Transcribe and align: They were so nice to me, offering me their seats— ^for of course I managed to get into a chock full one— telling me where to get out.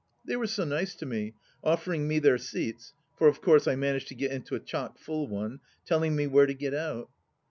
They 0.25 0.35
were 0.35 0.47
so 0.47 0.65
nice 0.65 0.95
to 0.95 1.05
me, 1.05 1.35
offering 1.63 2.07
me 2.07 2.17
their 2.17 2.39
seats— 2.39 2.93
^for 3.19 3.29
of 3.29 3.39
course 3.39 3.67
I 3.67 3.75
managed 3.75 4.07
to 4.07 4.15
get 4.15 4.31
into 4.31 4.55
a 4.55 4.59
chock 4.59 4.97
full 4.97 5.27
one— 5.27 5.59
telling 5.85 6.15
me 6.15 6.25
where 6.25 6.47
to 6.47 6.55
get 6.55 6.73
out. 6.73 7.11